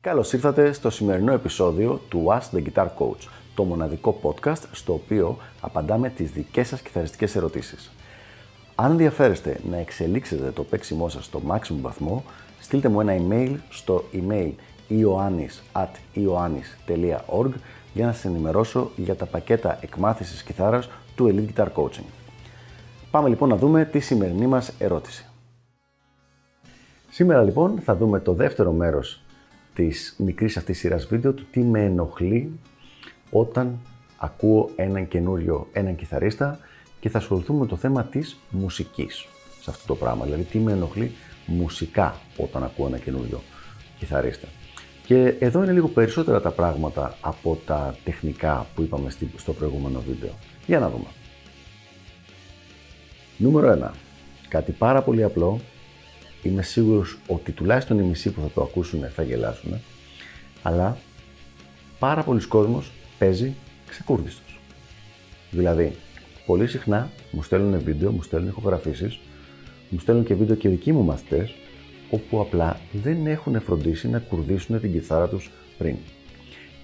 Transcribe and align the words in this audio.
Καλώς 0.00 0.32
ήρθατε 0.32 0.72
στο 0.72 0.90
σημερινό 0.90 1.32
επεισόδιο 1.32 2.00
του 2.08 2.26
Ask 2.28 2.56
the 2.56 2.62
Guitar 2.62 2.86
Coach, 2.98 3.28
το 3.54 3.64
μοναδικό 3.64 4.18
podcast 4.22 4.62
στο 4.72 4.92
οποίο 4.92 5.38
απαντάμε 5.60 6.08
τις 6.08 6.30
δικές 6.30 6.68
σας 6.68 6.80
κιθαριστικές 6.80 7.36
ερωτήσεις. 7.36 7.92
Αν 8.74 8.90
ενδιαφέρεστε 8.90 9.60
να 9.70 9.76
εξελίξετε 9.76 10.50
το 10.50 10.64
παίξιμό 10.64 11.08
σας 11.08 11.24
στο 11.24 11.42
maximum 11.48 11.78
βαθμό, 11.80 12.24
στείλτε 12.60 12.88
μου 12.88 13.00
ένα 13.00 13.16
email 13.16 13.56
στο 13.70 14.04
email 14.12 14.52
ioannis.ioannis.org 14.88 17.52
για 17.94 18.06
να 18.06 18.12
σας 18.12 18.24
ενημερώσω 18.24 18.90
για 18.96 19.14
τα 19.14 19.26
πακέτα 19.26 19.78
εκμάθησης 19.80 20.42
κιθάρας 20.42 20.88
του 21.14 21.26
Elite 21.26 21.58
Guitar 21.58 21.68
Coaching. 21.74 22.04
Πάμε 23.10 23.28
λοιπόν 23.28 23.48
να 23.48 23.56
δούμε 23.56 23.84
τη 23.84 23.98
σημερινή 23.98 24.46
μας 24.46 24.72
ερώτηση. 24.78 25.26
Σήμερα 27.10 27.42
λοιπόν 27.42 27.80
θα 27.80 27.96
δούμε 27.96 28.20
το 28.20 28.32
δεύτερο 28.32 28.72
μέρος 28.72 29.22
της 29.74 30.14
μικρής 30.18 30.56
αυτής 30.56 30.78
σειράς 30.78 31.06
βίντεο 31.06 31.32
του 31.32 31.46
τι 31.50 31.60
με 31.60 31.84
ενοχλεί 31.84 32.58
όταν 33.30 33.78
ακούω 34.16 34.70
έναν 34.76 35.08
καινούριο, 35.08 35.68
έναν 35.72 35.96
κιθαρίστα 35.96 36.58
και 37.00 37.08
θα 37.08 37.18
ασχοληθούμε 37.18 37.58
με 37.58 37.66
το 37.66 37.76
θέμα 37.76 38.04
της 38.04 38.36
μουσικής 38.50 39.26
σε 39.60 39.70
αυτό 39.70 39.86
το 39.86 39.94
πράγμα. 39.94 40.24
Δηλαδή 40.24 40.42
τι 40.42 40.58
με 40.58 40.72
ενοχλεί 40.72 41.12
μουσικά 41.46 42.14
όταν 42.36 42.64
ακούω 42.64 42.86
ένα 42.86 42.98
καινούριο 42.98 43.40
κιθαρίστα. 43.98 44.46
Και 45.06 45.34
εδώ 45.38 45.62
είναι 45.62 45.72
λίγο 45.72 45.88
περισσότερα 45.88 46.40
τα 46.40 46.50
πράγματα 46.50 47.16
από 47.20 47.60
τα 47.66 47.96
τεχνικά 48.04 48.66
που 48.74 48.82
είπαμε 48.82 49.10
στο 49.36 49.52
προηγούμενο 49.52 50.02
βίντεο. 50.08 50.30
Για 50.66 50.78
να 50.78 50.90
δούμε. 50.90 51.06
Νούμερο 53.36 53.90
1. 53.90 53.90
Κάτι 54.48 54.72
πάρα 54.72 55.02
πολύ 55.02 55.22
απλό. 55.22 55.60
Είμαι 56.42 56.62
σίγουρος 56.62 57.18
ότι 57.26 57.52
τουλάχιστον 57.52 57.98
οι 57.98 58.02
μισοί 58.02 58.30
που 58.30 58.40
θα 58.40 58.48
το 58.54 58.62
ακούσουν 58.62 59.08
θα 59.14 59.22
γελάσουν. 59.22 59.80
Αλλά 60.62 60.96
πάρα 61.98 62.22
πολλοί 62.22 62.46
κόσμος 62.46 62.92
παίζει 63.18 63.54
ξεκούρδιστος. 63.88 64.58
Δηλαδή, 65.50 65.96
πολύ 66.46 66.66
συχνά 66.66 67.10
μου 67.30 67.42
στέλνουν 67.42 67.80
βίντεο, 67.82 68.10
μου 68.10 68.22
στέλνουν 68.22 68.48
ηχογραφήσεις, 68.48 69.18
μου 69.88 69.98
στέλνουν 69.98 70.24
και 70.24 70.34
βίντεο 70.34 70.56
και 70.56 70.68
δικοί 70.68 70.92
μου 70.92 71.02
μαθητές 71.02 71.54
όπου 72.10 72.40
απλά 72.40 72.80
δεν 72.92 73.26
έχουν 73.26 73.60
φροντίσει 73.60 74.08
να 74.08 74.18
κουρδίσουν 74.18 74.80
την 74.80 74.92
κιθάρα 74.92 75.28
τους 75.28 75.50
πριν. 75.78 75.96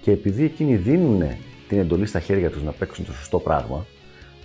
Και 0.01 0.11
επειδή 0.11 0.43
εκείνοι 0.43 0.75
δίνουν 0.75 1.23
την 1.67 1.79
εντολή 1.79 2.05
στα 2.05 2.19
χέρια 2.19 2.49
τους 2.49 2.63
να 2.63 2.71
παίξουν 2.71 3.05
το 3.05 3.13
σωστό 3.13 3.39
πράγμα, 3.39 3.85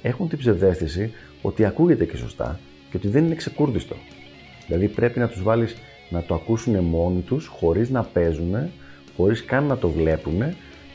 έχουν 0.02 0.28
την 0.28 0.38
ψευδέστηση 0.38 1.12
ότι 1.42 1.64
ακούγεται 1.64 2.04
και 2.04 2.16
σωστά 2.16 2.60
και 2.90 2.96
ότι 2.96 3.08
δεν 3.08 3.24
είναι 3.24 3.34
ξεκούρδιστο. 3.34 3.96
Δηλαδή 4.66 4.88
πρέπει 4.88 5.18
να 5.18 5.28
τους 5.28 5.42
βάλεις 5.42 5.76
να 6.10 6.22
το 6.22 6.34
ακούσουν 6.34 6.84
μόνοι 6.84 7.20
τους, 7.20 7.46
χωρίς 7.46 7.90
να 7.90 8.02
παίζουν, 8.02 8.54
χωρίς 9.16 9.44
καν 9.44 9.64
να 9.64 9.78
το 9.78 9.88
βλέπουν 9.88 10.42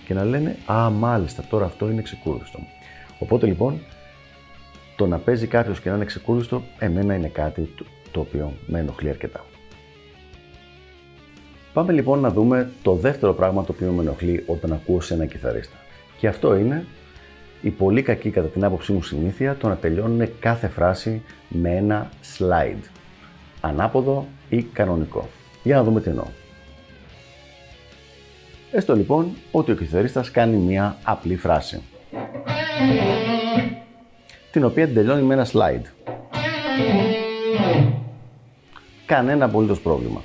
και 0.05 0.13
να 0.13 0.23
λένε 0.23 0.57
«Α, 0.65 0.89
μάλιστα, 0.89 1.43
τώρα 1.49 1.65
αυτό 1.65 1.89
είναι 1.89 2.01
ξεκούρδιστο». 2.01 2.59
Οπότε 3.19 3.45
λοιπόν, 3.45 3.81
το 4.95 5.07
να 5.07 5.17
παίζει 5.17 5.47
κάποιος 5.47 5.79
και 5.79 5.89
να 5.89 5.95
είναι 5.95 6.05
ξεκούρδιστο, 6.05 6.63
εμένα 6.79 7.15
είναι 7.15 7.27
κάτι 7.27 7.73
το 8.11 8.19
οποίο 8.19 8.53
με 8.67 8.79
ενοχλεί 8.79 9.09
αρκετά. 9.09 9.45
Πάμε 11.73 11.91
λοιπόν 11.91 12.19
να 12.19 12.29
δούμε 12.29 12.69
το 12.81 12.93
δεύτερο 12.93 13.33
πράγμα 13.33 13.63
το 13.63 13.71
οποίο 13.71 13.91
με 13.91 14.01
ενοχλεί 14.01 14.43
όταν 14.47 14.73
ακούω 14.73 15.01
σε 15.01 15.13
ένα 15.13 15.25
κιθαρίστα. 15.25 15.75
Και 16.17 16.27
αυτό 16.27 16.55
είναι 16.55 16.85
η 17.61 17.69
πολύ 17.69 18.01
κακή 18.01 18.29
κατά 18.29 18.47
την 18.47 18.63
άποψή 18.63 18.91
μου 18.91 19.03
συνήθεια 19.03 19.55
το 19.55 19.67
να 19.67 19.75
τελειώνουν 19.75 20.29
κάθε 20.39 20.67
φράση 20.67 21.21
με 21.47 21.75
ένα 21.75 22.09
slide. 22.37 22.83
Ανάποδο 23.61 24.27
ή 24.49 24.61
κανονικό. 24.61 25.29
Για 25.63 25.75
να 25.75 25.83
δούμε 25.83 26.01
τι 26.01 26.09
εννοώ. 26.09 26.25
Έστω 28.71 28.95
λοιπόν 28.95 29.31
ότι 29.51 29.71
ο 29.71 29.75
κιθαρίστας 29.75 30.31
κάνει 30.31 30.57
μία 30.57 30.97
απλή 31.03 31.35
φράση. 31.35 31.81
Την 34.51 34.65
οποία 34.65 34.85
την 34.85 34.95
τελειώνει 34.95 35.21
με 35.21 35.33
ένα 35.33 35.47
slide. 35.51 35.85
Κανένα 39.05 39.45
απολύτως 39.45 39.79
πρόβλημα 39.79 40.21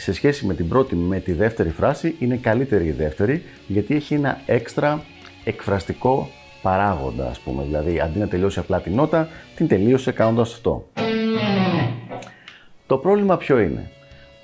σε 0.00 0.12
σχέση 0.12 0.46
με 0.46 0.54
την 0.54 0.68
πρώτη 0.68 0.94
με 0.94 1.20
τη 1.20 1.32
δεύτερη 1.32 1.70
φράση 1.70 2.16
είναι 2.18 2.36
καλύτερη 2.36 2.86
η 2.86 2.90
δεύτερη 2.90 3.42
γιατί 3.66 3.94
έχει 3.94 4.14
ένα 4.14 4.40
έξτρα 4.46 5.02
εκφραστικό 5.44 6.28
παράγοντα 6.62 7.28
ας 7.28 7.40
πούμε. 7.40 7.62
Δηλαδή 7.62 8.00
αντί 8.00 8.18
να 8.18 8.28
τελειώσει 8.28 8.58
απλά 8.58 8.80
την 8.80 8.94
νότα, 8.94 9.28
την 9.56 9.68
τελείωσε 9.68 10.12
κάνοντας 10.12 10.52
αυτό. 10.52 10.86
Το 12.86 12.96
πρόβλημα 12.96 13.36
ποιο 13.36 13.58
είναι, 13.58 13.90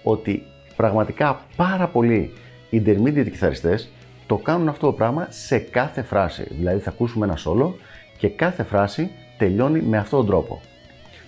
ότι 0.03 0.43
πραγματικά 0.77 1.41
πάρα 1.57 1.87
πολλοί 1.87 2.33
intermediate 2.73 3.31
κιθαριστές 3.31 3.91
το 4.27 4.37
κάνουν 4.37 4.69
αυτό 4.69 4.87
το 4.87 4.93
πράγμα 4.93 5.27
σε 5.31 5.59
κάθε 5.59 6.03
φράση. 6.03 6.47
Δηλαδή 6.51 6.81
θα 6.81 6.91
ακούσουμε 6.91 7.27
ένα 7.27 7.37
σόλο 7.37 7.77
και 8.19 8.29
κάθε 8.29 8.63
φράση 8.63 9.11
τελειώνει 9.39 9.81
με 9.81 9.99
αυτόν 9.99 10.19
τον 10.19 10.29
τρόπο. 10.29 10.61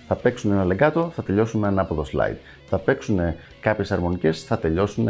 Θα 0.07 0.15
παίξουν 0.15 0.51
ένα 0.51 0.63
λεγκάτο, 0.65 1.11
θα 1.15 1.23
τελειώσουν 1.23 1.59
με 1.59 1.67
ένα 1.67 1.81
ανάποδο 1.81 2.05
slide. 2.13 2.37
Θα 2.69 2.77
παίξουν 2.77 3.19
κάποιες 3.59 3.91
αρμονικές, 3.91 4.43
θα 4.43 4.59
τελειώσουν 4.59 5.07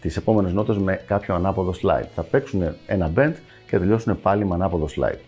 τις 0.00 0.16
επόμενες 0.16 0.52
νότες 0.52 0.76
με 0.76 1.00
κάποιο 1.06 1.34
ανάποδο 1.34 1.74
slide. 1.82 2.06
Θα 2.14 2.22
παίξουν 2.22 2.74
ένα 2.86 3.12
bend 3.16 3.32
και 3.66 3.70
θα 3.70 3.78
τελειώσουν 3.78 4.20
πάλι 4.20 4.46
με 4.46 4.54
ανάποδο 4.54 4.88
slide. 4.96 5.18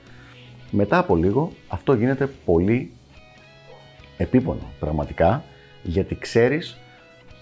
Μετά 0.71 0.99
από 0.99 1.17
λίγο 1.17 1.53
αυτό 1.69 1.93
γίνεται 1.95 2.31
πολύ 2.45 2.93
επίπονο 4.17 4.73
πραγματικά 4.81 5.45
γιατί 5.83 6.15
ξέρεις 6.15 6.79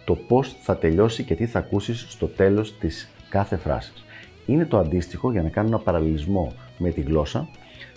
το 0.04 0.14
πώς 0.14 0.56
θα 0.60 0.76
τελειώσει 0.76 1.22
και 1.22 1.34
τι 1.34 1.46
θα 1.46 1.58
ακούσεις 1.58 2.06
στο 2.08 2.26
τέλος 2.26 2.78
της 2.78 3.10
κάθε 3.28 3.56
φράσης. 3.56 4.04
Είναι 4.46 4.64
το 4.64 4.78
αντίστοιχο 4.78 5.32
για 5.32 5.42
να 5.42 5.48
κάνω 5.48 5.68
ένα 5.68 5.78
παραλληλισμό 5.78 6.52
με 6.78 6.90
τη 6.90 7.00
γλώσσα, 7.00 7.48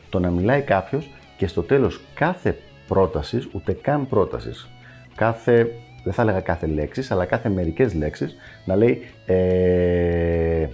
το 0.09 0.19
να 0.19 0.29
μιλάει 0.29 0.61
κάποιος 0.61 1.09
και 1.37 1.47
στο 1.47 1.61
τέλος 1.61 2.01
κάθε 2.13 2.57
πρότασης, 2.87 3.47
ούτε 3.51 3.73
καν 3.73 4.07
πρότασης, 4.07 4.69
κάθε, 5.15 5.71
δεν 6.03 6.13
θα 6.13 6.21
έλεγα 6.21 6.39
κάθε 6.39 6.67
λέξη, 6.67 7.07
αλλά 7.09 7.25
κάθε 7.25 7.49
μερικές 7.49 7.93
λέξεις, 7.93 8.35
να 8.65 8.75
λέει 8.75 9.01
ε, 9.25 10.67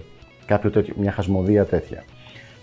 κάποιο 0.46 0.70
τέτοιο, 0.70 0.94
μια 0.98 1.12
χασμοδία 1.12 1.64
τέτοια. 1.64 2.04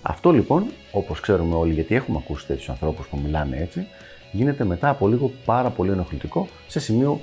Αυτό 0.02 0.32
λοιπόν, 0.32 0.66
όπως 0.92 1.20
ξέρουμε 1.20 1.56
όλοι, 1.56 1.74
γιατί 1.74 1.96
έχουμε 1.96 2.18
ακούσει 2.24 2.46
τέτοιους 2.48 2.70
ανθρώπους 2.70 3.08
που 3.08 3.20
μιλάνε 3.24 3.58
έτσι, 3.58 3.88
γίνεται 4.32 4.64
μετά 4.64 4.90
από 4.90 5.08
λίγο 5.08 5.32
πάρα 5.46 5.70
πολύ 5.70 5.92
ενοχλητικό 5.92 6.48
σε 6.68 6.80
σημείο 6.80 7.20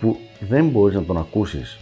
που 0.00 0.16
δεν 0.40 0.68
μπορείς 0.68 0.94
να 0.96 1.02
τον 1.02 1.16
ακούσεις 1.16 1.78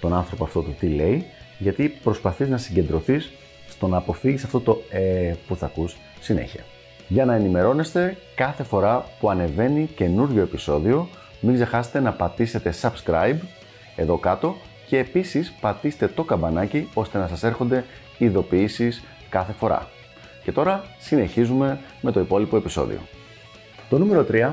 τον 0.00 0.14
άνθρωπο 0.14 0.44
αυτό 0.44 0.62
το 0.62 0.70
τι 0.70 0.86
λέει, 0.86 1.24
γιατί 1.58 1.88
προσπαθείς 1.88 2.48
να 2.48 2.56
συγκεντρωθείς 2.56 3.30
στο 3.68 3.86
να 3.86 3.96
αποφύγεις 3.96 4.44
αυτό 4.44 4.60
το 4.60 4.82
ε, 4.90 5.32
που 5.46 5.56
θα 5.56 5.66
ακούς 5.66 5.96
συνέχεια. 6.20 6.60
Για 7.08 7.24
να 7.24 7.34
ενημερώνεστε 7.34 8.16
κάθε 8.34 8.62
φορά 8.62 9.04
που 9.20 9.30
ανεβαίνει 9.30 9.88
καινούριο 9.94 10.42
επεισόδιο, 10.42 11.08
μην 11.40 11.54
ξεχάσετε 11.54 12.00
να 12.00 12.12
πατήσετε 12.12 12.74
subscribe 12.82 13.38
εδώ 13.96 14.16
κάτω 14.16 14.56
και 14.86 14.98
επίσης 14.98 15.52
πατήστε 15.60 16.08
το 16.08 16.24
καμπανάκι 16.24 16.88
ώστε 16.94 17.18
να 17.18 17.28
σας 17.28 17.42
έρχονται 17.42 17.84
ειδοποιήσεις 18.18 19.02
κάθε 19.28 19.52
φορά. 19.52 19.88
Και 20.44 20.52
τώρα 20.52 20.84
συνεχίζουμε 20.98 21.78
με 22.00 22.12
το 22.12 22.20
υπόλοιπο 22.20 22.56
επεισόδιο. 22.56 22.98
Το 23.88 23.98
νούμερο 23.98 24.26
3 24.30 24.52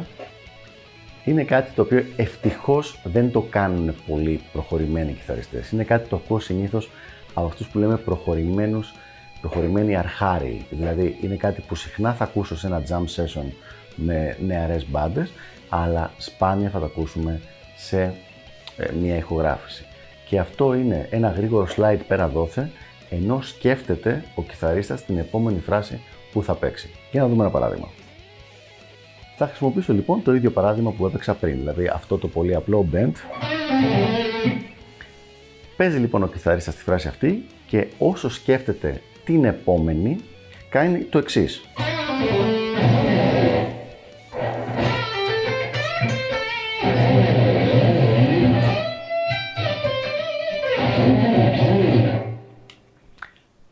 είναι 1.25 1.43
κάτι 1.43 1.71
το 1.71 1.81
οποίο 1.81 2.05
ευτυχώς 2.15 2.99
δεν 3.03 3.31
το 3.31 3.41
κάνουν 3.41 3.95
πολύ 4.07 4.41
προχωρημένοι 4.51 5.13
κιθαριστές. 5.13 5.71
Είναι 5.71 5.83
κάτι 5.83 6.09
το 6.09 6.15
ακούω 6.15 6.39
συνήθως 6.39 6.89
από 7.33 7.47
αυτούς 7.47 7.67
που 7.67 7.77
λέμε 7.77 7.97
προχωρημένους, 7.97 8.93
προχωρημένοι 9.41 9.95
αρχάριοι. 9.95 10.65
Δηλαδή 10.69 11.17
είναι 11.21 11.35
κάτι 11.35 11.61
που 11.67 11.75
συχνά 11.75 12.13
θα 12.13 12.23
ακούσω 12.23 12.57
σε 12.57 12.67
ένα 12.67 12.83
jam 12.89 13.03
session 13.15 13.45
με 13.97 14.37
νεαρές 14.45 14.89
μπάντες, 14.89 15.31
αλλά 15.69 16.11
σπάνια 16.17 16.69
θα 16.69 16.79
το 16.79 16.85
ακούσουμε 16.85 17.41
σε 17.77 18.13
ε, 18.77 18.91
μια 19.01 19.15
ηχογράφηση. 19.15 19.85
Και 20.27 20.39
αυτό 20.39 20.73
είναι 20.73 21.07
ένα 21.09 21.29
γρήγορο 21.29 21.67
slide 21.75 21.99
πέρα 22.07 22.27
δόθε, 22.27 22.69
ενώ 23.09 23.41
σκέφτεται 23.41 24.23
ο 24.35 24.43
κιθαρίστας 24.43 25.05
την 25.05 25.17
επόμενη 25.17 25.59
φράση 25.59 25.99
που 26.31 26.43
θα 26.43 26.53
παίξει. 26.53 26.89
Για 27.11 27.21
να 27.21 27.27
δούμε 27.27 27.41
ένα 27.41 27.51
παράδειγμα. 27.51 27.87
Θα 29.37 29.47
χρησιμοποιήσω 29.47 29.93
λοιπόν 29.93 30.23
το 30.23 30.33
ίδιο 30.35 30.51
παράδειγμα 30.51 30.91
που 30.91 31.05
έπαιξα 31.05 31.33
πριν, 31.33 31.57
δηλαδή 31.57 31.87
αυτό 31.87 32.17
το 32.17 32.27
πολύ 32.27 32.55
απλό 32.55 32.87
bend. 32.93 33.11
Παίζει 35.77 35.97
λοιπόν 35.97 36.23
ο 36.23 36.27
κιθαρίστας 36.27 36.75
τη 36.75 36.83
φράση 36.83 37.07
αυτή 37.07 37.45
και 37.67 37.87
όσο 37.97 38.29
σκέφτεται 38.29 39.01
την 39.25 39.45
επόμενη, 39.45 40.17
κάνει 40.69 40.99
το 40.99 41.17
εξής. 41.17 41.61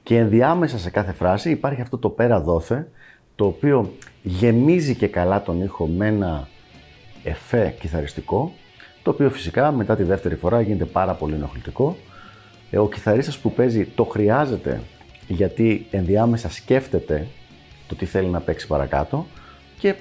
Και 0.06 0.14
Και 0.14 0.18
ενδιάμεσα 0.18 0.78
σε 0.78 0.90
κάθε 0.90 1.12
φράση 1.14 1.50
υπάρχει 1.50 1.82
αυτό 1.82 1.98
το 1.98 2.10
πέρα 2.10 2.42
δόθε, 2.42 2.88
το 3.36 3.46
οποίο 3.46 3.94
γεμίζει 4.24 4.96
και 4.96 5.08
καλά 5.08 5.44
τον 5.44 5.62
ήχο 5.62 5.88
με 5.88 6.08
ένα 6.08 6.48
εφέ 7.24 7.76
κιθαριστικό, 7.80 8.54
το 9.04 9.10
οποίο 9.10 9.30
φυσικά 9.30 9.72
μετά 9.72 9.96
τη 9.96 10.04
δεύτερη 10.04 10.36
φορά 10.36 10.62
γίνεται 10.62 10.86
πάρα 10.86 11.14
πολύ 11.14 11.34
ενοχλητικό. 11.34 11.98
Ε, 12.72 12.78
ο 12.78 12.90
κιθαρίστας 12.90 13.38
που 13.38 13.52
παίζει 13.52 13.86
το 13.86 14.04
χρειάζεται 14.04 14.82
γιατί 15.28 15.88
ενδιάμεσα 15.92 16.50
σκέφτεται 16.50 17.28
το 17.88 17.96
τι 17.96 18.06
θέλει 18.06 18.28
να 18.28 18.40
παίξει 18.40 18.68
παρακάτω 18.68 19.26
και 19.80 19.96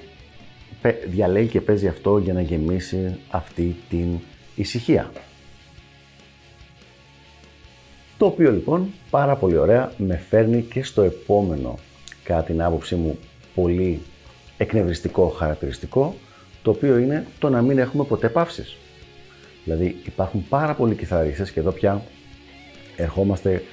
διαλέγει 1.07 1.49
και 1.49 1.61
παίζει 1.61 1.87
αυτό 1.87 2.17
για 2.17 2.33
να 2.33 2.41
γεμίσει 2.41 3.17
αυτή 3.29 3.75
την 3.89 4.19
ησυχία. 4.55 5.11
Το 8.17 8.25
οποίο 8.25 8.51
λοιπόν 8.51 8.87
πάρα 9.09 9.35
πολύ 9.35 9.57
ωραία 9.57 9.91
με 9.97 10.17
φέρνει 10.29 10.61
και 10.61 10.83
στο 10.83 11.01
επόμενο 11.01 11.79
κατά 12.23 12.43
την 12.43 12.61
άποψή 12.61 12.95
μου 12.95 13.17
πολύ 13.55 14.01
εκνευριστικό 14.57 15.27
χαρακτηριστικό 15.27 16.15
το 16.61 16.71
οποίο 16.71 16.97
είναι 16.97 17.25
το 17.39 17.49
να 17.49 17.61
μην 17.61 17.77
έχουμε 17.77 18.03
ποτέ 18.03 18.29
παύσεις. 18.29 18.77
Δηλαδή 19.63 19.95
υπάρχουν 20.05 20.45
πάρα 20.49 20.73
πολλοί 20.73 20.95
κιθαρίστες 20.95 21.51
και 21.51 21.59
εδώ 21.59 21.71
πια 21.71 22.01
ερχόμαστε 22.95 23.63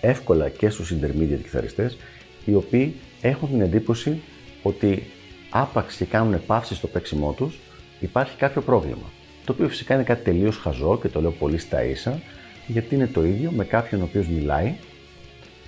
εύκολα 0.00 0.48
και 0.48 0.68
στους 0.68 0.92
intermediate 0.92 1.42
κιθαριστές 1.42 1.96
οι 2.44 2.54
οποίοι 2.54 2.94
έχουν 3.20 3.48
την 3.48 3.60
εντύπωση 3.60 4.20
ότι 4.62 5.02
άπαξ 5.50 5.96
και 5.96 6.04
κάνουν 6.04 6.40
παύση 6.46 6.74
στο 6.74 6.86
παίξιμό 6.86 7.32
τους 7.32 7.58
υπάρχει 8.00 8.36
κάποιο 8.36 8.62
πρόβλημα. 8.62 9.10
Το 9.44 9.52
οποίο 9.52 9.68
φυσικά 9.68 9.94
είναι 9.94 10.02
κάτι 10.02 10.24
τελείως 10.24 10.56
χαζό 10.56 10.98
και 10.98 11.08
το 11.08 11.20
λέω 11.20 11.30
πολύ 11.30 11.58
στα 11.58 11.84
ίσα 11.84 12.20
γιατί 12.68 12.94
είναι 12.94 13.06
το 13.06 13.24
ίδιο 13.24 13.50
με 13.50 13.64
κάποιον 13.64 14.00
ο 14.00 14.04
οποίος 14.04 14.26
μιλάει 14.26 14.74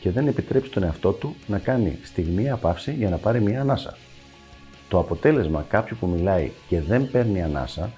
και 0.00 0.10
δεν 0.10 0.26
επιτρέπει 0.26 0.68
τον 0.68 0.82
εαυτό 0.82 1.12
του 1.12 1.36
να 1.46 1.58
κάνει 1.58 1.98
στιγμία 2.02 2.56
παύση 2.56 2.92
για 2.92 3.08
να 3.08 3.16
πάρει 3.16 3.40
μία 3.40 3.60
ανάσα. 3.60 3.96
Το 4.88 4.98
αποτέλεσμα 4.98 5.64
κάποιου 5.68 5.96
που 6.00 6.06
μιλάει 6.06 6.50
και 6.68 6.80
δεν 6.80 7.10
παίρνει 7.10 7.42
ανάσα 7.42 7.90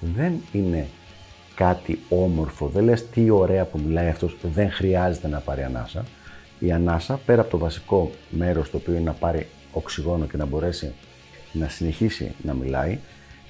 δεν 0.00 0.32
είναι 0.52 0.86
κάτι 1.54 1.98
όμορφο. 2.08 2.68
Δεν 2.68 2.84
λες 2.84 3.08
τι 3.08 3.30
ωραία 3.30 3.64
που 3.64 3.80
μιλάει 3.86 4.08
αυτός, 4.08 4.36
δεν 4.42 4.70
χρειάζεται 4.70 5.28
να 5.28 5.38
πάρει 5.38 5.62
ανάσα. 5.62 6.04
Η 6.58 6.72
ανάσα, 6.72 7.20
πέρα 7.26 7.40
από 7.40 7.50
το 7.50 7.58
βασικό 7.58 8.10
μέρος 8.30 8.70
το 8.70 8.76
οποίο 8.76 8.92
είναι 8.92 9.02
να 9.02 9.12
πάρει 9.12 9.46
οξυγόνο 9.72 10.26
και 10.26 10.36
να 10.36 10.44
μπορέσει 10.44 10.92
να 11.52 11.68
συνεχίσει 11.68 12.34
να 12.42 12.54
μιλάει, 12.54 12.98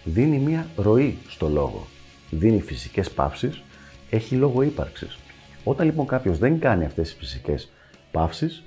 δίνει 0.04 0.38
μία 0.38 0.66
ροή 0.76 1.18
στο 1.28 1.48
λόγο. 1.48 1.86
Δίνει 2.30 2.60
φυσικές 2.60 3.10
παύσεις, 3.10 3.62
έχει 4.10 4.34
λόγο 4.34 4.62
ύπαρξης. 4.62 5.18
Όταν 5.64 5.86
λοιπόν 5.86 6.06
κάποιος 6.06 6.38
δεν 6.38 6.58
κάνει 6.58 6.84
αυτές 6.84 7.08
τις 7.08 7.18
φυσικές 7.18 7.70
παύσεις, 8.10 8.62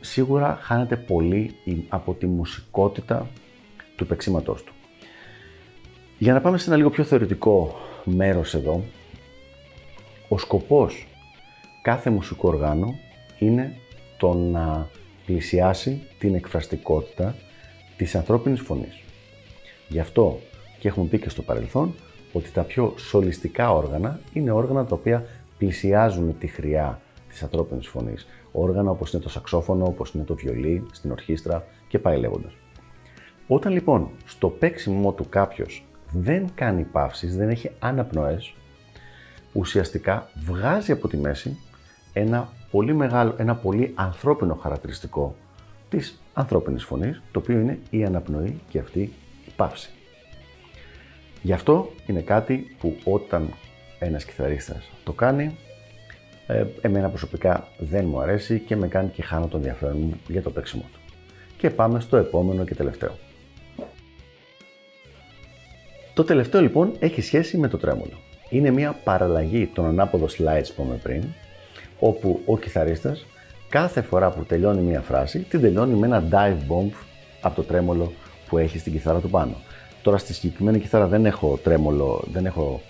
σίγουρα 0.00 0.58
χάνεται 0.62 0.96
πολύ 0.96 1.54
από 1.88 2.14
τη 2.14 2.26
μουσικότητα 2.26 3.26
του 3.96 4.06
παίξήματός 4.06 4.62
του. 4.64 4.72
Για 6.18 6.32
να 6.32 6.40
πάμε 6.40 6.58
σε 6.58 6.68
ένα 6.68 6.76
λίγο 6.76 6.90
πιο 6.90 7.04
θεωρητικό 7.04 7.76
μέρος 8.04 8.54
εδώ, 8.54 8.84
ο 10.28 10.38
σκοπός 10.38 11.06
κάθε 11.82 12.10
μουσικού 12.10 12.48
οργάνου 12.48 12.98
είναι 13.38 13.76
το 14.18 14.34
να 14.34 14.88
πλησιάσει 15.26 16.02
την 16.18 16.34
εκφραστικότητα 16.34 17.34
της 17.96 18.14
ανθρώπινης 18.14 18.60
φωνής. 18.60 19.00
Γι' 19.88 19.98
αυτό 19.98 20.40
και 20.78 20.88
έχουμε 20.88 21.06
πει 21.06 21.18
και 21.18 21.28
στο 21.28 21.42
παρελθόν 21.42 21.94
ότι 22.36 22.50
τα 22.50 22.62
πιο 22.62 22.94
σολιστικά 22.96 23.72
όργανα 23.72 24.20
είναι 24.32 24.50
όργανα 24.50 24.84
τα 24.84 24.94
οποία 24.94 25.24
πλησιάζουν 25.58 26.38
τη 26.38 26.46
χρειά 26.46 27.00
της 27.28 27.42
ανθρώπινης 27.42 27.88
φωνής. 27.88 28.26
Όργανα 28.52 28.90
όπως 28.90 29.12
είναι 29.12 29.22
το 29.22 29.28
σαξόφωνο, 29.28 29.84
όπως 29.84 30.14
είναι 30.14 30.24
το 30.24 30.34
βιολί, 30.34 30.86
στην 30.92 31.10
ορχήστρα 31.10 31.64
και 31.88 31.98
πάει 31.98 32.18
λέγοντας. 32.18 32.52
Όταν 33.46 33.72
λοιπόν 33.72 34.10
στο 34.24 34.48
παίξιμο 34.48 35.12
του 35.12 35.28
κάποιος 35.28 35.84
δεν 36.12 36.48
κάνει 36.54 36.82
παύσεις, 36.82 37.36
δεν 37.36 37.48
έχει 37.48 37.70
αναπνοές, 37.78 38.54
ουσιαστικά 39.52 40.30
βγάζει 40.44 40.92
από 40.92 41.08
τη 41.08 41.16
μέση 41.16 41.58
ένα 42.12 42.48
πολύ 42.70 42.94
μεγάλο, 42.94 43.34
ένα 43.36 43.54
πολύ 43.54 43.92
ανθρώπινο 43.94 44.54
χαρακτηριστικό 44.54 45.34
της 45.88 46.20
ανθρώπινης 46.34 46.84
φωνής, 46.84 47.22
το 47.32 47.38
οποίο 47.38 47.58
είναι 47.58 47.78
η 47.90 48.04
αναπνοή 48.04 48.60
και 48.68 48.78
αυτή 48.78 49.00
η 49.46 49.52
παύση. 49.56 49.90
Γι' 51.42 51.52
αυτό 51.52 51.92
είναι 52.06 52.20
κάτι 52.20 52.76
που 52.78 52.96
όταν 53.04 53.48
ένας 53.98 54.24
κιθαρίστας 54.24 54.90
το 55.04 55.12
κάνει, 55.12 55.56
ε, 56.46 56.64
εμένα 56.80 57.08
προσωπικά 57.08 57.68
δεν 57.78 58.04
μου 58.04 58.20
αρέσει 58.20 58.58
και 58.58 58.76
με 58.76 58.88
κάνει 58.88 59.08
και 59.08 59.22
χάνω 59.22 59.46
τον 59.46 59.60
ενδιαφέρον 59.60 59.96
μου 59.98 60.20
για 60.28 60.42
το 60.42 60.50
παίξιμο 60.50 60.84
του. 60.92 60.98
Και 61.58 61.70
πάμε 61.70 62.00
στο 62.00 62.16
επόμενο 62.16 62.64
και 62.64 62.74
τελευταίο. 62.74 63.18
Το 66.14 66.24
τελευταίο 66.24 66.60
λοιπόν 66.60 66.92
έχει 66.98 67.20
σχέση 67.20 67.58
με 67.58 67.68
το 67.68 67.76
τρέμολο. 67.76 68.18
Είναι 68.48 68.70
μια 68.70 68.92
παραλλαγή 69.04 69.66
των 69.66 69.86
ανάποδο 69.86 70.26
slides 70.26 70.66
που 70.76 70.82
είπαμε 70.82 71.00
πριν, 71.02 71.22
όπου 71.98 72.40
ο 72.46 72.58
κιθαρίστας 72.58 73.26
κάθε 73.68 74.02
φορά 74.02 74.30
που 74.30 74.44
τελειώνει 74.44 74.80
μια 74.80 75.00
φράση, 75.00 75.38
την 75.38 75.60
τελειώνει 75.60 75.94
με 75.94 76.06
ένα 76.06 76.24
dive 76.30 76.72
bomb 76.72 76.90
από 77.40 77.54
το 77.54 77.62
τρέμολο 77.62 78.12
που 78.48 78.58
έχει 78.58 78.78
στην 78.78 78.92
κιθάρα 78.92 79.18
του 79.18 79.30
πάνω. 79.30 79.54
Τώρα 80.06 80.18
στη 80.18 80.34
συγκεκριμένη 80.34 80.78
κιθάρα 80.80 81.06
δεν 81.06 81.26
έχω 81.26 81.58
τρέμολο, 81.62 82.24
δεν 82.32 82.46
έχω 82.46 82.80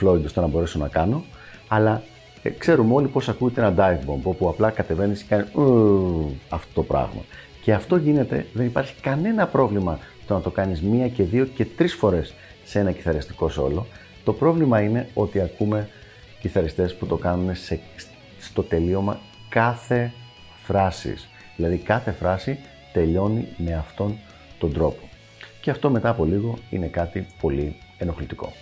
Floyd 0.00 0.24
ώστε 0.24 0.40
να 0.40 0.46
μπορέσω 0.46 0.78
να 0.78 0.88
κάνω, 0.88 1.24
αλλά 1.68 2.02
ε, 2.42 2.50
ξέρουμε 2.50 2.94
όλοι 2.94 3.08
πώς 3.08 3.28
ακούγεται 3.28 3.60
ένα 3.60 3.74
dive 3.76 4.10
bomb, 4.10 4.20
όπου 4.22 4.48
απλά 4.48 4.70
κατεβαίνεις 4.70 5.22
και 5.22 5.28
κάνει 5.28 6.38
αυτό 6.48 6.72
το 6.74 6.82
πράγμα. 6.82 7.22
Και 7.62 7.72
αυτό 7.72 7.96
γίνεται, 7.96 8.46
δεν 8.52 8.66
υπάρχει 8.66 8.94
κανένα 9.00 9.46
πρόβλημα 9.46 9.98
το 10.26 10.34
να 10.34 10.40
το 10.40 10.50
κάνεις 10.50 10.82
μία 10.82 11.08
και 11.08 11.22
δύο 11.22 11.44
και 11.44 11.64
τρεις 11.64 11.94
φορές 11.94 12.34
σε 12.64 12.78
ένα 12.78 12.92
κιθαριστικό 12.92 13.48
σόλο. 13.48 13.86
Το 14.24 14.32
πρόβλημα 14.32 14.80
είναι 14.80 15.08
ότι 15.14 15.40
ακούμε 15.40 15.88
κιθαριστές 16.40 16.94
που 16.94 17.06
το 17.06 17.16
κάνουν 17.16 17.54
σε, 17.54 17.80
στο 18.40 18.62
τελείωμα 18.62 19.20
κάθε 19.48 20.12
φράσης. 20.62 21.28
Δηλαδή 21.56 21.76
κάθε 21.76 22.10
φράση 22.12 22.58
τελειώνει 22.92 23.48
με 23.56 23.74
αυτόν 23.74 24.18
τον 24.58 24.72
τρόπο. 24.72 25.10
Και 25.62 25.70
αυτό 25.70 25.90
μετά 25.90 26.08
από 26.08 26.24
λίγο 26.24 26.58
είναι 26.70 26.86
κάτι 26.86 27.26
πολύ 27.40 27.74
ενοχλητικό. 27.98 28.52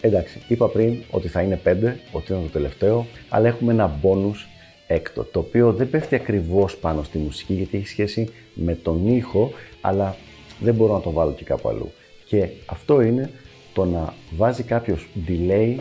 Εντάξει, 0.00 0.40
είπα 0.48 0.68
πριν 0.68 1.02
ότι 1.10 1.28
θα 1.28 1.42
είναι 1.42 1.60
5, 1.64 1.68
ότι 2.12 2.32
είναι 2.32 2.42
το 2.42 2.48
τελευταίο, 2.52 3.06
αλλά 3.28 3.48
έχουμε 3.48 3.72
ένα 3.72 3.98
bonus 4.02 4.46
έκτο, 4.86 5.24
το 5.24 5.38
οποίο 5.38 5.72
δεν 5.72 5.90
πέφτει 5.90 6.14
ακριβώς 6.14 6.76
πάνω 6.76 7.02
στη 7.02 7.18
μουσική 7.18 7.52
γιατί 7.54 7.76
έχει 7.76 7.86
σχέση 7.86 8.28
με 8.54 8.74
τον 8.74 9.06
ήχο, 9.06 9.52
αλλά 9.80 10.16
δεν 10.60 10.74
μπορώ 10.74 10.92
να 10.92 11.00
το 11.00 11.10
βάλω 11.10 11.32
και 11.32 11.44
κάπου 11.44 11.68
αλλού. 11.68 11.92
Και 12.24 12.48
αυτό 12.66 13.00
είναι 13.00 13.30
το 13.72 13.84
να 13.84 14.14
βάζει 14.30 14.62
κάποιος 14.62 15.08
delay 15.28 15.76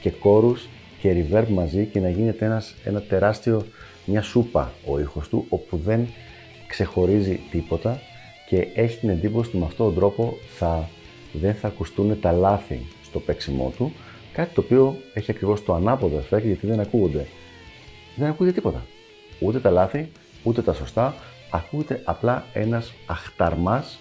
και 0.00 0.12
chorus 0.24 0.58
και 1.00 1.24
reverb 1.30 1.46
μαζί 1.48 1.84
και 1.84 2.00
να 2.00 2.08
γίνεται 2.08 2.44
ένας, 2.44 2.74
ένα 2.84 3.00
τεράστιο, 3.00 3.66
μια 4.04 4.22
σούπα 4.22 4.72
ο 4.86 5.00
ήχος 5.00 5.28
του, 5.28 5.46
όπου 5.48 5.76
δεν 5.76 6.08
ξεχωρίζει 6.66 7.40
τίποτα 7.50 8.00
και 8.48 8.68
έχει 8.74 8.98
την 8.98 9.08
εντύπωση 9.08 9.48
ότι 9.48 9.58
με 9.58 9.64
αυτόν 9.64 9.86
τον 9.86 9.94
τρόπο 9.94 10.36
θα, 10.56 10.88
δεν 11.32 11.54
θα 11.54 11.68
ακουστούν 11.68 12.20
τα 12.20 12.32
λάθη 12.32 12.80
στο 13.04 13.20
παίξιμό 13.20 13.72
του, 13.76 13.92
κάτι 14.32 14.54
το 14.54 14.60
οποίο 14.60 14.96
έχει 15.14 15.30
ακριβώς 15.30 15.64
το 15.64 15.74
ανάποδο 15.74 16.18
effect 16.18 16.42
γιατί 16.42 16.66
δεν 16.66 16.80
ακούγονται. 16.80 17.26
Δεν 18.16 18.28
ακούγεται 18.28 18.54
τίποτα. 18.54 18.86
Ούτε 19.40 19.60
τα 19.60 19.70
λάθη, 19.70 20.10
ούτε 20.42 20.62
τα 20.62 20.72
σωστά, 20.72 21.14
ακούγεται 21.50 22.00
απλά 22.04 22.44
ένας 22.52 22.92
αχταρμάς 23.06 23.98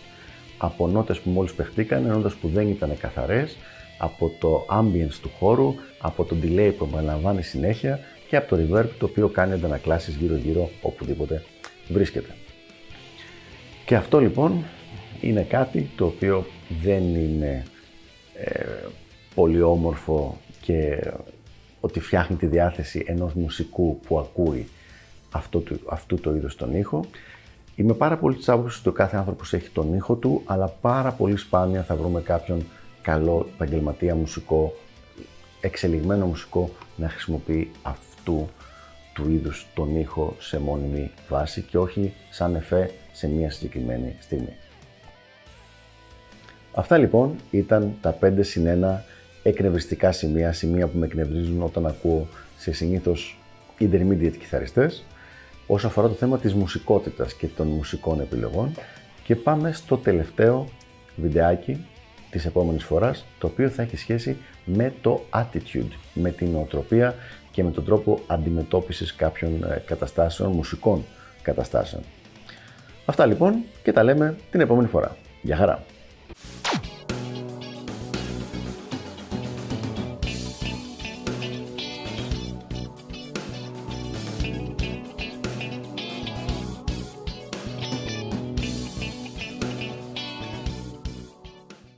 από 0.57 0.87
νότες 0.87 1.19
που 1.19 1.29
μόλις 1.29 1.53
παιχτήκαν, 1.53 2.07
νότες 2.07 2.33
που 2.33 2.47
δεν 2.47 2.69
ήταν 2.69 2.97
καθαρές, 2.97 3.57
από 3.97 4.31
το 4.39 4.65
ambience 4.69 5.15
του 5.21 5.31
χώρου, 5.39 5.75
από 5.99 6.23
το 6.23 6.35
delay 6.43 6.73
που 6.77 6.85
επαναλαμβάνει 6.91 7.43
συνέχεια 7.43 7.99
και 8.27 8.35
από 8.35 8.55
το 8.55 8.61
reverb 8.61 8.87
το 8.99 9.05
οποίο 9.05 9.27
κάνει 9.27 9.53
αντανακλάσεις 9.53 10.15
γύρω-γύρω 10.15 10.69
οπουδήποτε 10.81 11.43
βρίσκεται. 11.87 12.35
Και 13.85 13.95
αυτό 13.95 14.19
λοιπόν 14.19 14.63
είναι 15.21 15.41
κάτι 15.41 15.89
το 15.95 16.05
οποίο 16.05 16.45
δεν 16.81 17.15
είναι 17.15 17.65
ε, 18.33 18.65
πολύ 19.35 19.61
όμορφο 19.61 20.37
και 20.61 21.11
ότι 21.79 21.99
φτιάχνει 21.99 22.35
τη 22.35 22.45
διάθεση 22.45 23.03
ενός 23.07 23.33
μουσικού 23.33 23.99
που 24.07 24.19
ακούει 24.19 24.67
αυτό, 25.31 25.63
αυτού 25.89 26.19
το 26.19 26.35
είδος 26.35 26.55
τον 26.55 26.75
ήχο. 26.75 27.05
Είμαι 27.75 27.93
πάρα 27.93 28.17
πολύ 28.17 28.35
της 28.35 28.49
άποψης 28.49 28.79
ότι 28.79 28.89
ο 28.89 28.91
κάθε 28.91 29.17
άνθρωπος 29.17 29.53
έχει 29.53 29.69
τον 29.69 29.93
ήχο 29.95 30.15
του, 30.15 30.41
αλλά 30.45 30.67
πάρα 30.67 31.11
πολύ 31.11 31.37
σπάνια 31.37 31.83
θα 31.83 31.95
βρούμε 31.95 32.21
κάποιον 32.21 32.65
καλό 33.01 33.49
επαγγελματία 33.53 34.15
μουσικό, 34.15 34.73
εξελιγμένο 35.61 36.25
μουσικό 36.25 36.69
να 36.95 37.09
χρησιμοποιεί 37.09 37.71
αυτού 37.81 38.49
του 39.13 39.29
είδους 39.29 39.67
τον 39.75 39.99
ήχο 39.99 40.35
σε 40.39 40.59
μόνιμη 40.59 41.11
βάση 41.29 41.61
και 41.61 41.77
όχι 41.77 42.13
σαν 42.29 42.55
εφέ 42.55 42.91
σε 43.13 43.27
μια 43.27 43.51
συγκεκριμένη 43.51 44.15
στιγμή. 44.19 44.55
Αυτά 46.73 46.97
λοιπόν 46.97 47.35
ήταν 47.51 47.93
τα 48.01 48.17
5 48.21 48.33
συν 48.39 48.83
1 48.83 48.99
εκνευριστικά 49.43 50.11
σημεία, 50.11 50.53
σημεία 50.53 50.87
που 50.87 50.97
με 50.97 51.05
εκνευρίζουν 51.05 51.61
όταν 51.61 51.85
ακούω 51.85 52.27
σε 52.57 52.71
συνήθως 52.71 53.37
intermediate 53.79 54.37
κιθαριστές 54.39 55.03
όσο 55.67 55.87
αφορά 55.87 56.07
το 56.07 56.13
θέμα 56.13 56.37
της 56.39 56.53
μουσικότητας 56.53 57.33
και 57.33 57.47
των 57.47 57.67
μουσικών 57.67 58.19
επιλογών 58.19 58.71
και 59.23 59.35
πάμε 59.35 59.71
στο 59.71 59.97
τελευταίο 59.97 60.69
βιντεάκι 61.15 61.85
της 62.29 62.45
επόμενης 62.45 62.83
φοράς 62.83 63.25
το 63.39 63.47
οποίο 63.47 63.69
θα 63.69 63.81
έχει 63.81 63.97
σχέση 63.97 64.37
με 64.65 64.93
το 65.01 65.25
attitude, 65.29 65.91
με 66.13 66.31
την 66.31 66.49
νοοτροπία 66.49 67.15
και 67.51 67.63
με 67.63 67.71
τον 67.71 67.85
τρόπο 67.85 68.19
αντιμετώπισης 68.27 69.15
κάποιων 69.15 69.63
ε, 69.63 69.81
καταστάσεων, 69.85 70.51
μουσικών 70.51 71.03
καταστάσεων. 71.41 72.03
Αυτά 73.05 73.25
λοιπόν 73.25 73.63
και 73.83 73.91
τα 73.91 74.03
λέμε 74.03 74.35
την 74.51 74.61
επόμενη 74.61 74.87
φορά. 74.87 75.15
Γεια 75.41 75.55
χαρά! 75.55 75.83